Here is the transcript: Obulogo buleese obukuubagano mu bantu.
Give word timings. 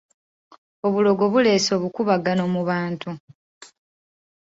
Obulogo 0.87 1.23
buleese 1.33 1.71
obukuubagano 1.77 2.43
mu 2.53 2.61
bantu. 2.69 3.11